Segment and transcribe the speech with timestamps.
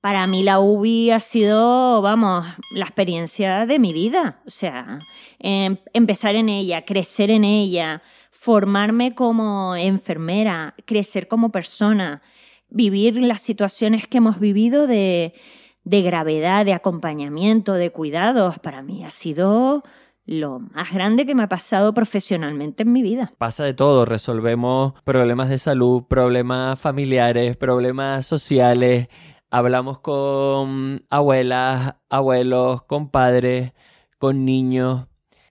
[0.00, 4.40] Para mí la UBI ha sido, vamos, la experiencia de mi vida.
[4.46, 4.98] O sea,
[5.38, 12.22] em, empezar en ella, crecer en ella, formarme como enfermera, crecer como persona,
[12.70, 15.34] vivir las situaciones que hemos vivido de,
[15.84, 18.58] de gravedad, de acompañamiento, de cuidados.
[18.58, 19.82] Para mí ha sido
[20.24, 23.32] lo más grande que me ha pasado profesionalmente en mi vida.
[23.36, 29.08] Pasa de todo, resolvemos problemas de salud, problemas familiares, problemas sociales,
[29.50, 33.72] hablamos con abuelas, abuelos, con padres,
[34.18, 35.06] con niños,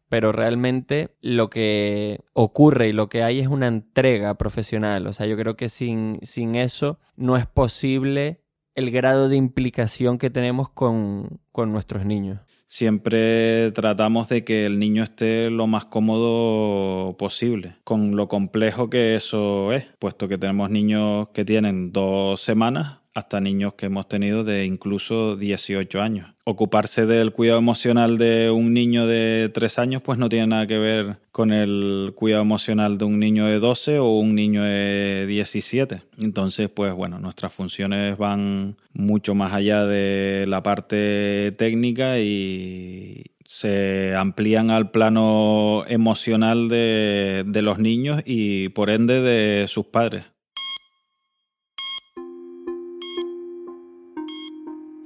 [0.10, 5.06] pero realmente lo que ocurre y lo que hay es una entrega profesional.
[5.08, 8.42] O sea, yo creo que sin, sin eso no es posible
[8.76, 14.78] el grado de implicación que tenemos con, con nuestros niños siempre tratamos de que el
[14.78, 20.70] niño esté lo más cómodo posible, con lo complejo que eso es, puesto que tenemos
[20.70, 26.28] niños que tienen dos semanas hasta niños que hemos tenido de incluso 18 años.
[26.46, 30.80] Ocuparse del cuidado emocional de un niño de 3 años pues no tiene nada que
[30.80, 36.02] ver con el cuidado emocional de un niño de 12 o un niño de 17.
[36.18, 44.16] Entonces pues bueno, nuestras funciones van mucho más allá de la parte técnica y se
[44.16, 50.26] amplían al plano emocional de, de los niños y por ende de sus padres.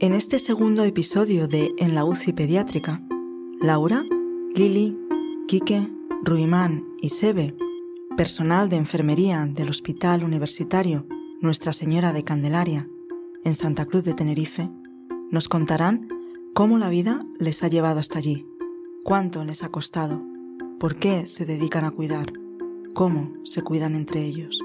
[0.03, 3.01] En este segundo episodio de En la UCI pediátrica,
[3.61, 4.03] Laura,
[4.53, 4.99] Lili,
[5.47, 5.89] Quique,
[6.23, 7.55] Ruimán y Sebe,
[8.17, 11.07] personal de enfermería del Hospital Universitario
[11.39, 12.89] Nuestra Señora de Candelaria,
[13.45, 14.69] en Santa Cruz de Tenerife,
[15.31, 16.09] nos contarán
[16.53, 18.45] cómo la vida les ha llevado hasta allí,
[19.05, 20.21] cuánto les ha costado,
[20.81, 22.33] por qué se dedican a cuidar,
[22.93, 24.59] cómo se cuidan entre ellos.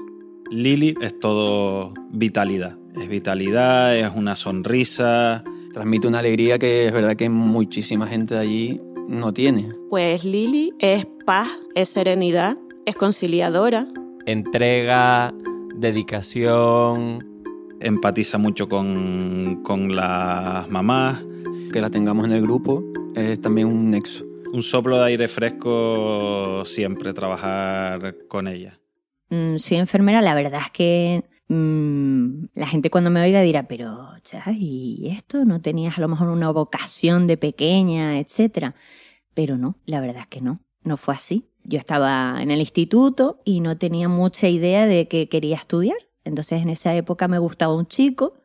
[0.51, 5.43] Lili es todo vitalidad es vitalidad, es una sonrisa.
[5.73, 9.71] Transmite una alegría que es verdad que muchísima gente de allí no tiene.
[9.89, 13.87] Pues Lili es paz, es serenidad, es conciliadora.
[14.25, 15.33] Entrega,
[15.75, 17.25] dedicación.
[17.79, 21.21] Empatiza mucho con, con las mamás.
[21.71, 22.83] Que la tengamos en el grupo
[23.15, 24.25] es también un nexo.
[24.51, 28.79] Un soplo de aire fresco siempre trabajar con ella.
[29.29, 34.09] Mm, soy enfermera, la verdad es que Mm, la gente cuando me oiga dirá, pero,
[34.53, 35.45] ¿y esto?
[35.45, 38.75] ¿No tenías a lo mejor una vocación de pequeña, etcétera?
[39.33, 41.49] Pero no, la verdad es que no, no fue así.
[41.63, 45.97] Yo estaba en el instituto y no tenía mucha idea de qué quería estudiar.
[46.23, 48.43] Entonces en esa época me gustaba un chico,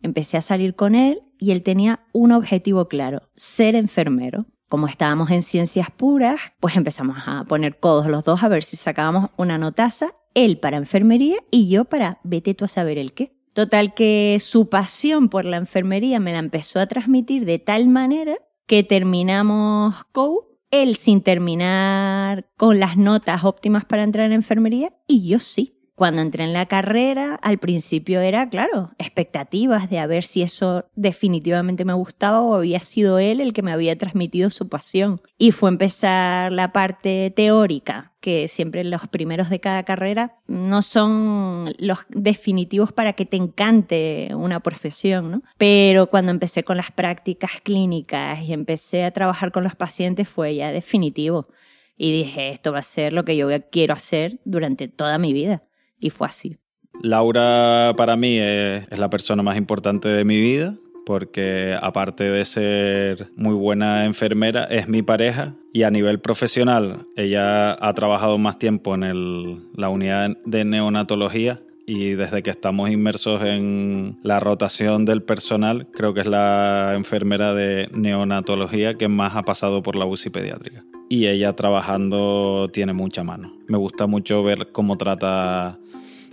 [0.00, 4.46] empecé a salir con él y él tenía un objetivo claro, ser enfermero.
[4.68, 8.76] Como estábamos en ciencias puras, pues empezamos a poner codos los dos a ver si
[8.76, 13.32] sacábamos una notaza él para enfermería y yo para vete tú a saber el qué.
[13.54, 18.36] Total que su pasión por la enfermería me la empezó a transmitir de tal manera
[18.66, 25.26] que terminamos COU, él sin terminar con las notas óptimas para entrar en enfermería y
[25.26, 25.75] yo sí.
[25.96, 30.84] Cuando entré en la carrera, al principio era, claro, expectativas de a ver si eso
[30.94, 35.22] definitivamente me gustaba o había sido él el que me había transmitido su pasión.
[35.38, 41.72] Y fue empezar la parte teórica, que siempre los primeros de cada carrera no son
[41.78, 45.42] los definitivos para que te encante una profesión, ¿no?
[45.56, 50.56] Pero cuando empecé con las prácticas clínicas y empecé a trabajar con los pacientes fue
[50.56, 51.48] ya definitivo.
[51.96, 55.62] Y dije, esto va a ser lo que yo quiero hacer durante toda mi vida
[56.10, 56.56] fue así.
[57.02, 60.74] Laura para mí es, la persona más importante de mi vida
[61.04, 67.72] porque aparte de ser muy buena enfermera, es mi pareja y a nivel profesional ella
[67.74, 74.18] ha trabajado más tiempo en la unidad de neonatología y desde que estamos inmersos en
[74.24, 79.84] la rotación del personal, creo que es la enfermera de neonatología que más ha pasado
[79.84, 80.84] por la UCI pediátrica.
[81.08, 83.52] Y ella trabajando tiene mucha mano.
[83.68, 85.78] Me gusta mucho ver cómo trata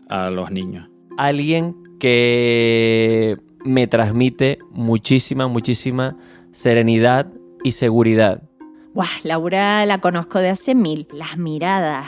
[0.10, 0.90] a los niños.
[1.18, 6.18] Alguien que me transmite muchísima, muchísima
[6.52, 7.32] serenidad
[7.64, 8.44] y seguridad.
[8.94, 11.08] Buah, Laura la conozco de hace mil.
[11.12, 12.06] Las miradas,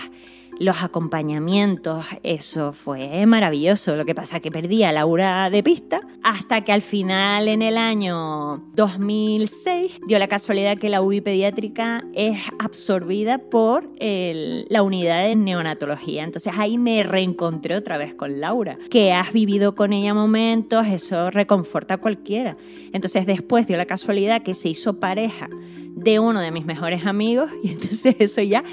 [0.60, 3.96] los acompañamientos, eso fue maravilloso.
[3.96, 7.62] Lo que pasa es que perdí a Laura de pista hasta que al final en
[7.62, 15.28] el año 2006 dio la casualidad que la UBI pediátrica es absorbida por la unidad
[15.28, 16.24] de neonatología.
[16.24, 21.32] Entonces ahí me reencontré otra vez con Laura, que has vivido con ella momentos, eso
[21.32, 22.58] reconforta a cualquiera.
[22.94, 25.50] Entonces después dio la casualidad que se hizo pareja
[25.96, 28.64] de uno de mis mejores amigos y entonces eso ya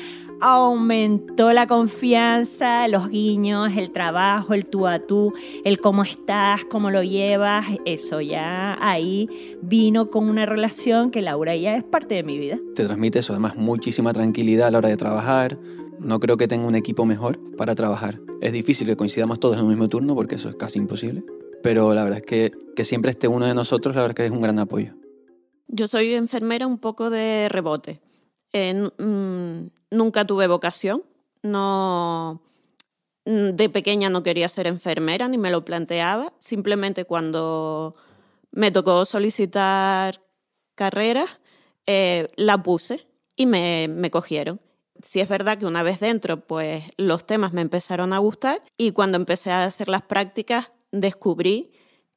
[0.42, 5.32] aumentó la confianza, los guiños, el trabajo, el tú a tú,
[5.64, 9.28] el cómo estás, cómo lo llevas, eso ya ahí
[9.62, 12.58] vino con una relación que Laura ya es parte de mi vida.
[12.74, 15.58] Te transmite eso, además muchísima tranquilidad a la hora de trabajar.
[16.00, 18.18] No creo que tenga un equipo mejor para trabajar.
[18.40, 21.22] Es difícil que coincidamos todos en un mismo turno porque eso es casi imposible.
[21.62, 24.26] Pero la verdad es que, que siempre esté uno de nosotros, la verdad es que
[24.26, 24.94] es un gran apoyo.
[25.68, 28.00] Yo soy enfermera un poco de rebote.
[28.52, 31.04] En- mm, nunca tuve vocación.
[31.42, 32.42] No,
[33.24, 36.32] mm, de pequeña no quería ser enfermera ni me lo planteaba.
[36.38, 37.94] Simplemente cuando
[38.50, 40.22] me tocó solicitar
[40.74, 41.30] carreras,
[41.86, 43.06] eh, la puse
[43.36, 44.60] y me, me cogieron.
[45.02, 48.92] Sí es verdad que una vez dentro, pues los temas me empezaron a gustar y
[48.92, 51.72] cuando empecé a hacer las prácticas descubrí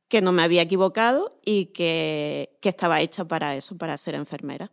[0.07, 4.71] que no me había equivocado y que, que estaba hecha para eso, para ser enfermera.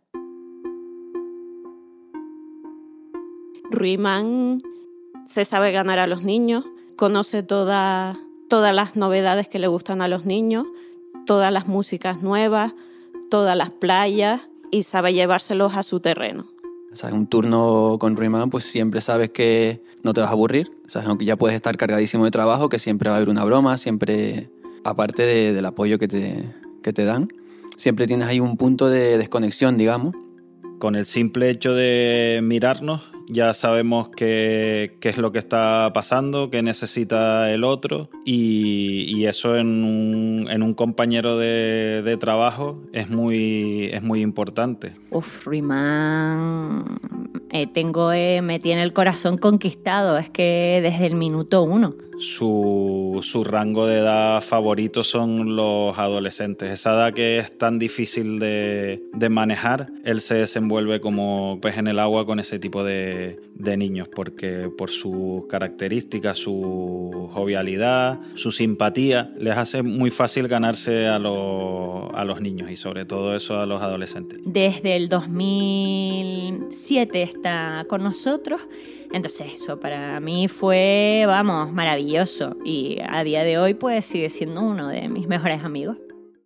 [3.73, 4.59] Ruimán
[5.25, 6.63] se sabe ganar a los niños,
[6.95, 8.17] conoce toda-
[8.49, 10.65] todas las novedades que le gustan a los niños,
[11.25, 12.75] todas las músicas nuevas,
[13.29, 14.41] todas las playas
[14.71, 16.45] y sabe llevárselos a su terreno.
[16.91, 20.69] O sea, un turno con Ruimán, pues siempre sabes que no te vas a aburrir.
[20.85, 23.43] O sea, aunque ya puedes estar cargadísimo de trabajo, que siempre va a haber una
[23.43, 24.51] broma, siempre,
[24.83, 26.53] aparte de- del apoyo que te,
[26.83, 27.29] que te dan,
[27.77, 30.13] siempre tienes ahí un punto de desconexión, digamos.
[30.77, 36.49] Con el simple hecho de mirarnos, ya sabemos qué, qué es lo que está pasando,
[36.49, 42.81] qué necesita el otro y, y eso en un, en un compañero de, de trabajo
[42.93, 44.93] es muy, es muy importante.
[45.11, 46.99] Uf, Ruimán,
[47.51, 51.95] eh, tengo, eh, me tiene el corazón conquistado, es que desde el minuto uno.
[52.19, 56.71] Su, su rango de edad favorito son los adolescentes.
[56.71, 61.87] Esa edad que es tan difícil de, de manejar, él se desenvuelve como pez en
[61.87, 68.51] el agua con ese tipo de, de niños, porque por sus características, su jovialidad, su
[68.51, 73.59] simpatía, les hace muy fácil ganarse a los, a los niños y sobre todo eso
[73.59, 74.39] a los adolescentes.
[74.45, 78.61] Desde el 2007 está con nosotros.
[79.13, 82.57] Entonces eso para mí fue, vamos, maravilloso.
[82.65, 85.97] Y a día de hoy pues sigue siendo uno de mis mejores amigos.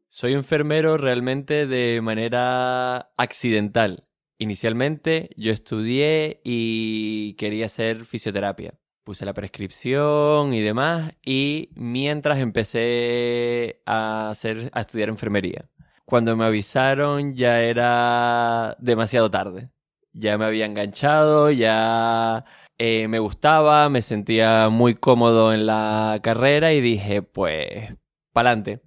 [0.10, 4.06] Soy enfermero realmente de manera accidental.
[4.38, 8.74] Inicialmente yo estudié y quería hacer fisioterapia.
[9.06, 15.70] Puse la prescripción y demás y mientras empecé a, hacer, a estudiar enfermería.
[16.04, 19.70] Cuando me avisaron ya era demasiado tarde.
[20.20, 22.44] Ya me había enganchado, ya
[22.80, 27.94] eh, me gustaba, me sentía muy cómodo en la carrera y dije, pues,
[28.34, 28.82] pa'lante.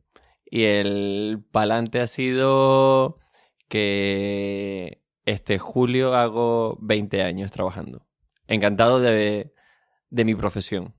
[0.44, 3.18] Y el pa'lante ha sido
[3.68, 8.04] que este julio hago 20 años trabajando.
[8.48, 9.52] Encantado de,
[10.10, 10.96] de mi profesión.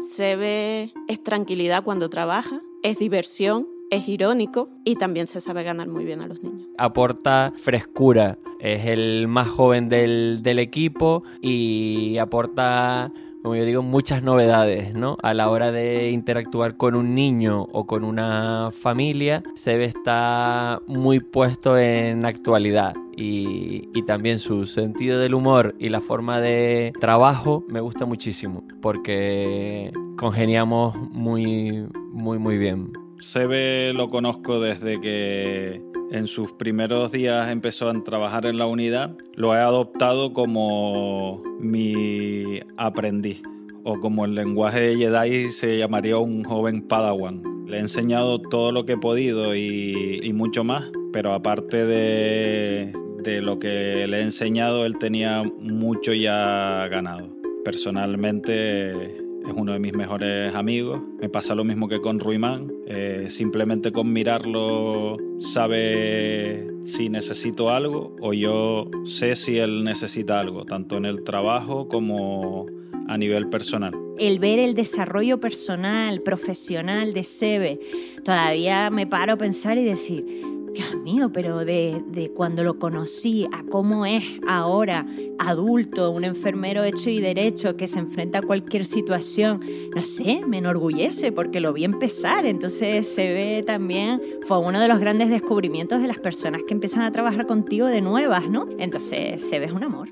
[0.00, 5.86] Se ve, es tranquilidad cuando trabaja, es diversión, es irónico y también se sabe ganar
[5.86, 6.66] muy bien a los niños.
[6.78, 8.38] Aporta frescura.
[8.58, 15.18] Es el más joven del, del equipo y aporta, como yo digo, muchas novedades, ¿no?
[15.22, 21.20] A la hora de interactuar con un niño o con una familia, Sebe está muy
[21.20, 22.94] puesto en actualidad.
[23.14, 28.64] Y, y también su sentido del humor y la forma de trabajo me gusta muchísimo
[28.80, 33.01] porque congeniamos muy, muy, muy bien.
[33.22, 39.16] Sebe lo conozco desde que en sus primeros días empezó a trabajar en la unidad.
[39.36, 43.40] Lo he adoptado como mi aprendiz
[43.84, 47.44] o como el lenguaje de Jedi se llamaría un joven Padawan.
[47.68, 52.92] Le he enseñado todo lo que he podido y, mucho más, pero aparte de
[53.40, 57.28] lo que le he enseñado, él tenía mucho ya ganado.
[57.64, 61.00] Personalmente es uno de mis mejores amigos.
[61.20, 62.72] Me pasa lo mismo que con Ruimán.
[62.86, 70.64] Eh, simplemente con mirarlo sabe si necesito algo o yo sé si él necesita algo,
[70.64, 72.66] tanto en el trabajo como
[73.08, 73.94] a nivel personal.
[74.18, 77.80] el ver el desarrollo personal, profesional de Sebe,
[78.24, 83.46] todavía me paro a pensar y decir, Dios mío, pero de, de, cuando lo conocí
[83.52, 85.06] a cómo es ahora,
[85.38, 89.60] adulto, un enfermero hecho y derecho que se enfrenta a cualquier situación,
[89.94, 92.46] no sé, me enorgullece porque lo vi empezar.
[92.46, 97.02] Entonces se ve también, fue uno de los grandes descubrimientos de las personas que empiezan
[97.02, 98.68] a trabajar contigo de nuevas, ¿no?
[98.78, 100.08] Entonces se ve un amor.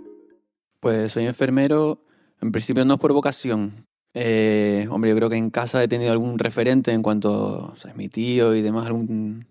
[0.80, 2.04] Pues soy enfermero,
[2.40, 3.86] en principio no es por vocación.
[4.12, 8.08] Eh, hombre, yo creo que en casa he tenido algún referente en cuanto a mi
[8.08, 9.46] tío y demás, algún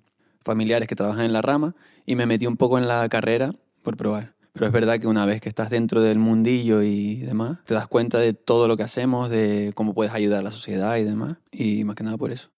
[0.49, 1.75] familiares que trabajan en la rama
[2.07, 3.53] y me metí un poco en la carrera
[3.83, 4.33] por probar.
[4.53, 7.87] Pero es verdad que una vez que estás dentro del mundillo y demás, te das
[7.87, 11.37] cuenta de todo lo que hacemos, de cómo puedes ayudar a la sociedad y demás,
[11.51, 12.49] y más que nada por eso.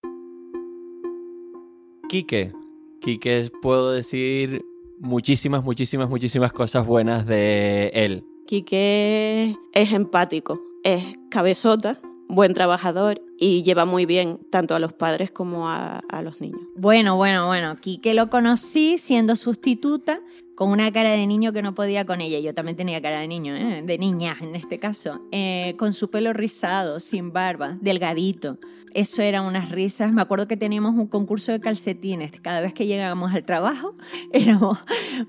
[2.08, 2.54] Quique,
[3.02, 4.64] Quique, puedo decir
[5.02, 8.24] muchísimas, muchísimas, muchísimas cosas buenas de él.
[8.48, 12.00] Quique es empático, es cabezota,
[12.34, 16.62] buen trabajador y lleva muy bien tanto a los padres como a, a los niños.
[16.76, 20.20] Bueno, bueno, bueno, Quique lo conocí siendo sustituta
[20.62, 22.40] con una cara de niño que no podía con ella.
[22.40, 23.82] Yo también tenía cara de niño, ¿eh?
[23.84, 25.20] de niña en este caso.
[25.32, 28.58] Eh, con su pelo rizado, sin barba, delgadito.
[28.94, 30.12] Eso eran unas risas.
[30.12, 32.32] Me acuerdo que teníamos un concurso de calcetines.
[32.42, 33.96] Cada vez que llegábamos al trabajo,
[34.34, 34.80] éramos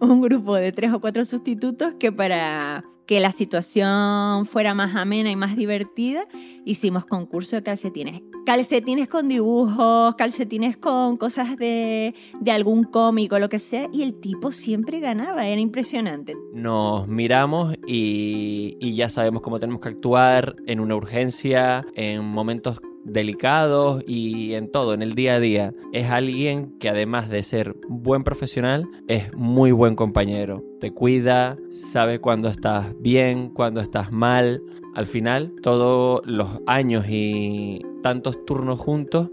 [0.01, 5.31] un grupo de tres o cuatro sustitutos que para que la situación fuera más amena
[5.31, 6.25] y más divertida,
[6.65, 8.23] hicimos concurso de calcetines.
[8.47, 14.21] Calcetines con dibujos, calcetines con cosas de, de algún cómico, lo que sea, y el
[14.21, 16.35] tipo siempre ganaba, era impresionante.
[16.53, 24.03] Nos miramos y, ya sabemos cómo tenemos que actuar en una urgencia, en momentos delicados
[24.07, 25.75] y en todo, en el día a día.
[25.93, 30.63] Es alguien que además de ser buen profesional, es muy buen compañero.
[30.81, 34.63] Te cuida, sabe cuándo estás bien, cuándo estás mal.
[34.95, 39.31] Al final, todos los años y tantos turnos juntos,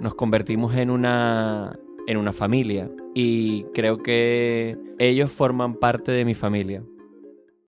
[0.00, 2.90] nos convertimos en una, en una familia.
[3.14, 6.82] Y creo que ellos forman parte de mi familia.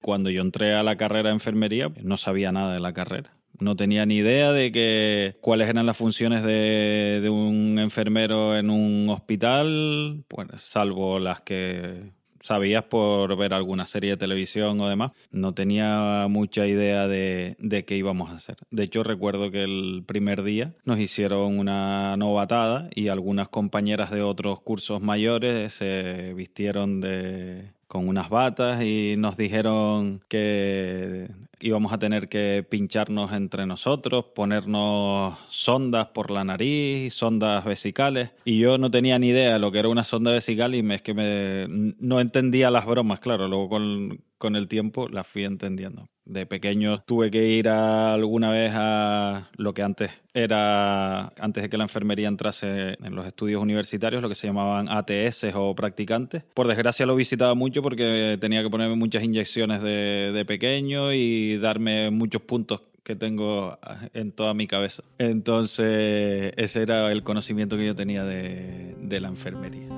[0.02, 3.76] Cuando yo entré a la carrera de enfermería, no sabía nada de la carrera no
[3.76, 10.24] tenía ni idea de que cuáles eran las funciones de, un enfermero en un hospital,
[10.28, 15.12] pues, salvo las que sabías por ver alguna serie de televisión o demás.
[15.30, 18.56] No tenía mucha idea de, de, qué íbamos a hacer.
[18.70, 24.22] De hecho, recuerdo que el primer día nos hicieron una novatada y algunas compañeras de
[24.22, 31.28] otros cursos mayores se vistieron de con unas batas y nos dijeron que
[31.58, 38.30] íbamos a tener que pincharnos entre nosotros, ponernos sondas por la nariz, sondas vesicales.
[38.44, 40.94] Y yo no tenía ni idea de lo que era una sonda vesical y me,
[40.94, 41.66] es que me,
[41.98, 43.48] no entendía las bromas, claro.
[43.48, 46.08] Luego con, con el tiempo las fui entendiendo.
[46.30, 51.76] De pequeño tuve que ir alguna vez a lo que antes era, antes de que
[51.76, 56.44] la enfermería entrase en los estudios universitarios, lo que se llamaban ATS o practicantes.
[56.54, 61.58] Por desgracia lo visitaba mucho porque tenía que ponerme muchas inyecciones de, de pequeño y
[61.58, 63.76] darme muchos puntos que tengo
[64.14, 65.02] en toda mi cabeza.
[65.18, 69.88] Entonces ese era el conocimiento que yo tenía de, de la enfermería.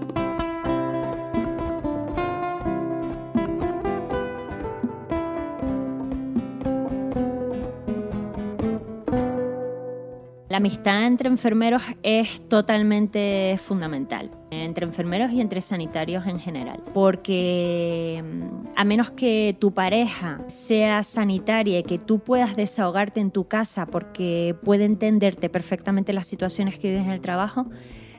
[10.53, 18.23] La amistad entre enfermeros es totalmente fundamental, entre enfermeros y entre sanitarios en general, porque
[18.23, 23.49] mm, a menos que tu pareja sea sanitaria y que tú puedas desahogarte en tu
[23.49, 27.71] casa porque puede entenderte perfectamente las situaciones que vives en el trabajo,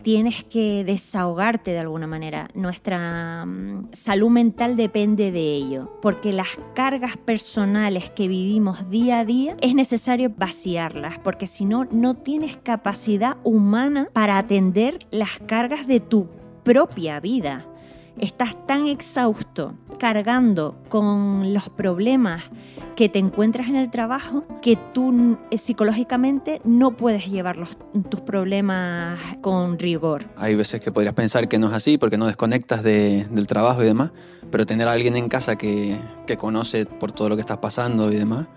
[0.04, 2.50] tienes que desahogarte de alguna manera.
[2.54, 9.26] Nuestra um, salud mental depende de ello, porque las cargas personales que vivimos día a
[9.26, 15.88] día es necesario vaciarlas, porque si no, no tienes capacidad humana para atender las cargas
[15.88, 16.28] de tu
[16.64, 17.66] propia vida
[18.20, 22.44] estás tan exhausto cargando con los problemas
[22.96, 27.78] que te encuentras en el trabajo que tú eh, psicológicamente no puedes llevar los,
[28.10, 30.26] tus problemas con rigor.
[30.38, 33.82] Hay veces que podrías pensar que no es así porque no desconectas de, del trabajo
[33.82, 34.12] y demás,
[34.52, 38.12] pero tener a alguien en casa que, que conoce por todo lo que estás pasando
[38.12, 38.48] y demás,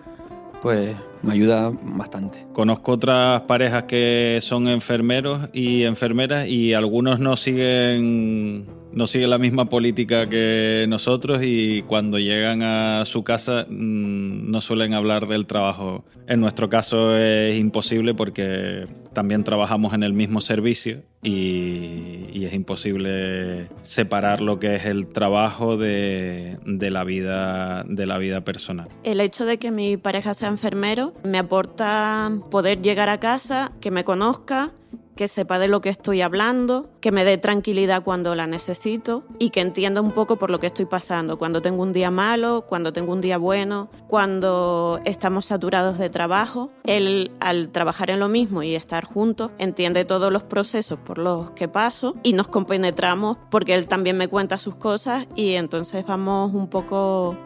[0.62, 2.46] pues me ayuda bastante.
[2.52, 8.66] Conozco otras parejas que son enfermeros y enfermeras y algunos no siguen
[8.96, 14.62] no sigue la misma política que nosotros y cuando llegan a su casa mm, no
[14.62, 16.02] suelen hablar del trabajo.
[16.26, 23.68] En nuestro caso es imposible porque también trabajamos en el mismo servicio y, es imposible
[23.82, 28.86] separar lo que es el trabajo de, la vida, de la vida personal.
[29.02, 33.90] El hecho de que mi pareja sea enfermero me aporta poder llegar a casa, que
[33.90, 34.70] me conozca
[35.16, 39.50] que sepa de lo que estoy hablando, que me dé tranquilidad cuando la necesito y
[39.50, 42.92] que entienda un poco por lo que estoy pasando, cuando tengo un día malo, cuando
[42.92, 46.70] tengo un día bueno, cuando estamos saturados de trabajo.
[46.84, 51.50] Él, al trabajar en lo mismo y estar juntos, entiende todos los procesos por los
[51.50, 56.54] que paso y nos compenetramos porque él también me cuenta sus cosas y entonces vamos
[56.54, 57.36] un poco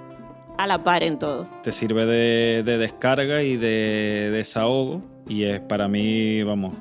[0.59, 1.49] a la par en todo.
[1.63, 6.75] Te sirve de, de descarga y de desahogo y es para mí, vamos,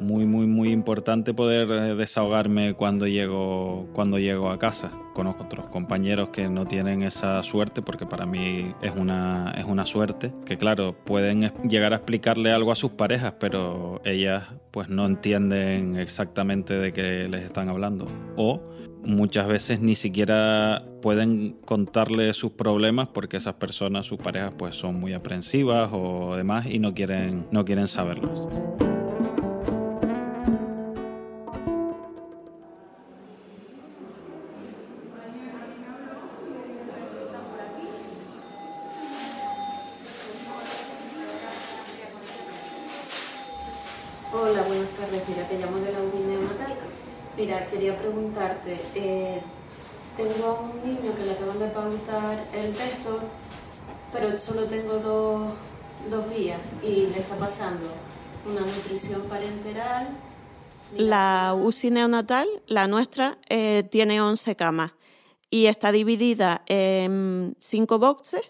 [0.00, 4.92] muy, muy, muy importante poder eh, desahogarme cuando llego, cuando llego a casa.
[5.14, 9.86] Conozco otros compañeros que no tienen esa suerte porque para mí es una, es una
[9.86, 10.32] suerte.
[10.44, 14.42] Que claro, pueden llegar a explicarle algo a sus parejas, pero ellas
[14.72, 18.06] pues no entienden exactamente de qué les están hablando.
[18.36, 18.60] O
[19.04, 24.98] muchas veces ni siquiera pueden contarle sus problemas porque esas personas, sus parejas, pues son
[24.98, 28.48] muy aprensivas o demás y no quieren, no quieren saberlos.
[48.04, 49.40] Preguntarte, eh,
[50.16, 53.20] tengo un niño que le acaban de pautar el peso,
[54.12, 55.52] pero solo tengo dos,
[56.10, 57.86] dos días y le está pasando
[58.46, 60.08] una nutrición parenteral.
[60.96, 64.92] La UCI neonatal, la nuestra, eh, tiene 11 camas
[65.48, 68.42] y está dividida en cinco boxes,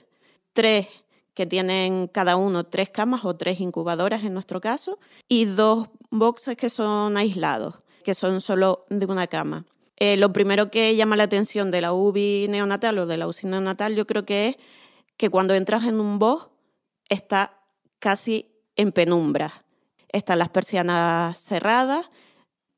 [0.53, 0.89] tres
[1.35, 6.57] que tienen cada uno tres camas o tres incubadoras en nuestro caso, y dos boxes
[6.57, 9.65] que son aislados, que son solo de una cama.
[9.97, 13.47] Eh, lo primero que llama la atención de la UBI neonatal o de la UCI
[13.47, 14.57] neonatal yo creo que es
[15.17, 16.51] que cuando entras en un box
[17.09, 17.61] está
[17.99, 19.65] casi en penumbra.
[20.09, 22.11] Están las persianas cerradas,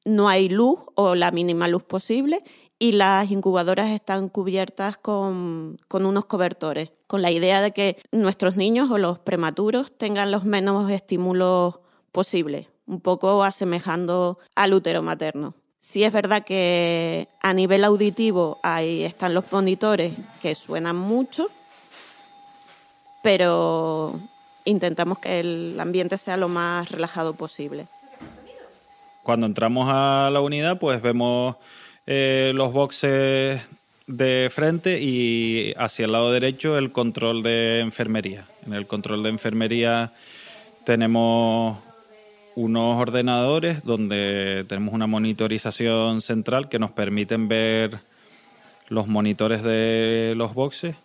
[0.05, 2.39] no hay luz o la mínima luz posible
[2.79, 8.57] y las incubadoras están cubiertas con, con, unos cobertores, con la idea de que nuestros
[8.57, 11.81] niños o los prematuros tengan los menos estímulos
[12.13, 15.55] posibles, un poco asemejando al útero materno.
[15.79, 21.49] Sí es verdad que a nivel auditivo ahí están los monitores que suenan mucho,
[23.23, 24.19] pero
[24.65, 27.87] intentamos que el ambiente sea lo más relajado posible.
[29.23, 31.57] Cuando entramos a la unidad, pues vemos
[32.07, 33.61] eh, los boxes
[34.07, 38.47] de frente y hacia el lado derecho el control de enfermería.
[38.67, 40.13] En el control de enfermería
[40.85, 41.79] tenemos
[42.57, 48.01] unos ordenadores donde tenemos una monitorización central que nos permiten ver
[48.89, 50.97] los monitores de los boxes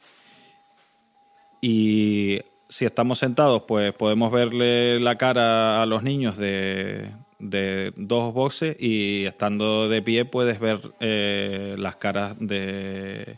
[1.60, 8.34] y si estamos sentados pues podemos verle la cara a los niños de, de dos
[8.34, 13.38] boxes y estando de pie puedes ver eh, las caras de,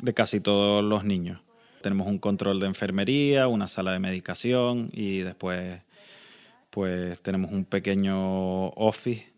[0.00, 1.40] de casi todos los niños.
[1.82, 5.80] Tenemos un control de enfermería, una sala de medicación y después
[6.70, 9.32] pues tenemos un pequeño office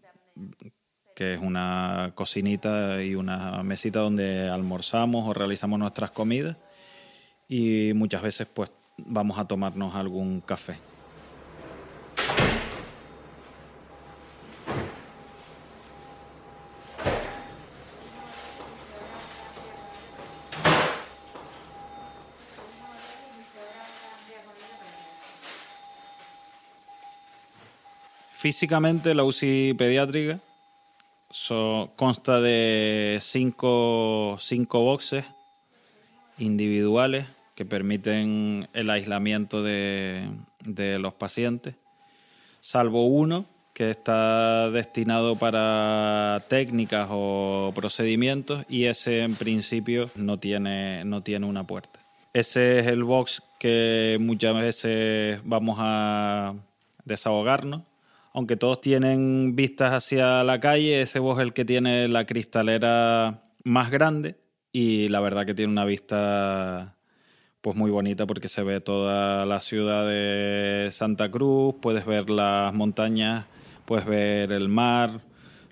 [1.15, 6.57] que es una cocinita y una mesita donde almorzamos o realizamos nuestras comidas
[7.49, 10.77] y muchas veces pues vamos a tomarnos algún café.
[28.41, 30.41] Físicamente la UCI pediátrica
[31.95, 35.27] consta de cinco, cinco boxes
[36.39, 40.27] individuales que permiten el aislamiento de,
[40.65, 41.75] de los pacientes,
[42.63, 51.05] salvo uno que está destinado para técnicas o procedimientos y ese en principio no tiene,
[51.05, 52.01] no tiene una puerta.
[52.33, 56.55] Ese es el box que muchas veces vamos a
[57.05, 57.83] desahogarnos
[58.33, 63.43] aunque todos tienen vistas hacia la calle, ese bus es el que tiene la cristalera
[63.65, 64.37] más grande
[64.73, 66.97] y la verdad que tiene una vista
[67.61, 72.73] pues muy bonita porque se ve toda la ciudad de Santa Cruz, puedes ver las
[72.73, 73.47] montañas,
[73.85, 75.21] puedes ver el mar,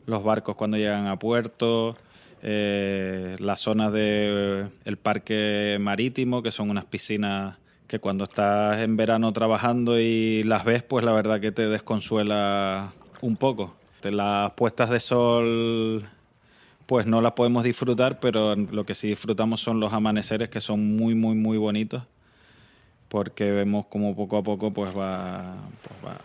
[0.05, 1.97] los barcos cuando llegan a puerto,
[2.43, 7.57] eh, las zonas del el parque marítimo, que son unas piscinas
[7.89, 12.93] que cuando estás en verano trabajando y las ves, pues la verdad que te desconsuela
[13.23, 13.75] un poco.
[14.03, 16.09] Las puestas de sol
[16.87, 20.97] pues no las podemos disfrutar, pero lo que sí disfrutamos son los amaneceres que son
[20.97, 22.03] muy, muy, muy bonitos,
[23.09, 26.19] porque vemos como poco a poco pues va, pues va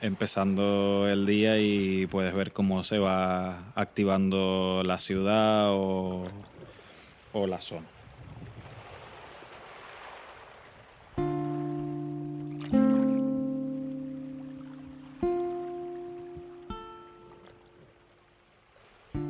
[0.00, 6.26] empezando el día y puedes ver cómo se va activando la ciudad o,
[7.32, 7.86] o la zona.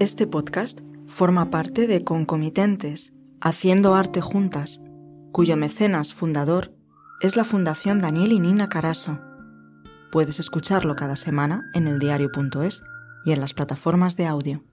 [0.00, 4.80] Este podcast forma parte de Concomitentes, Haciendo Arte Juntas,
[5.30, 6.72] cuyo mecenas fundador
[7.20, 9.20] es la Fundación Daniel y Nina Caraso.
[10.10, 12.82] Puedes escucharlo cada semana en eldiario.es
[13.26, 14.64] y en las plataformas de audio.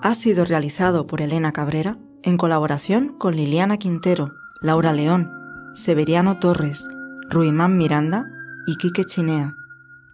[0.00, 5.28] Ha sido realizado por Elena Cabrera en colaboración con Liliana Quintero, Laura León,
[5.74, 6.86] Severiano Torres,
[7.30, 8.30] Ruimán Miranda
[8.68, 9.56] y Quique Chinea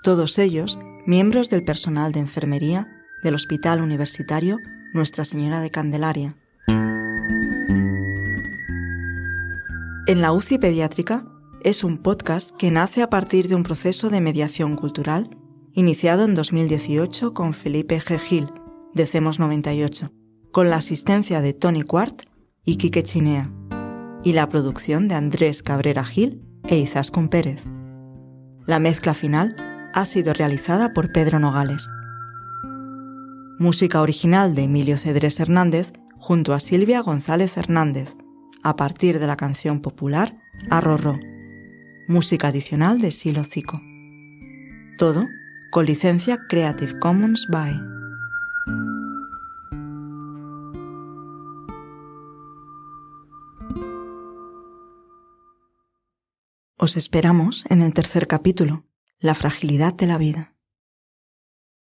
[0.03, 2.89] todos ellos miembros del personal de enfermería
[3.23, 4.59] del Hospital Universitario
[4.95, 6.37] Nuestra Señora de Candelaria.
[10.07, 11.27] En la UCI Pediátrica
[11.63, 15.37] es un podcast que nace a partir de un proceso de mediación cultural
[15.73, 18.19] iniciado en 2018 con Felipe G.
[18.19, 18.53] Gil,
[18.95, 20.11] de CEMOS 98,
[20.51, 22.23] con la asistencia de Tony Quart
[22.65, 23.53] y Quique Chinea,
[24.25, 27.63] y la producción de Andrés Cabrera Gil e Izaskun Pérez.
[28.67, 31.90] La mezcla final ha sido realizada por Pedro Nogales.
[33.59, 38.16] Música original de Emilio Cedrés Hernández junto a Silvia González Hernández,
[38.62, 40.37] a partir de la canción popular
[40.70, 41.18] Arrorró.
[42.09, 43.81] Música adicional de Silo Cico.
[44.98, 45.26] Todo
[45.70, 47.81] con licencia Creative Commons by.
[56.76, 58.85] Os esperamos en el tercer capítulo
[59.20, 60.54] la fragilidad de la vida.